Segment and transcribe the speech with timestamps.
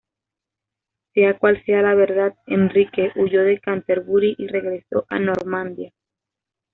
[1.13, 5.93] Sea cual sea la verdad, Enrique huyó de Canterbury y regresó a Normandía.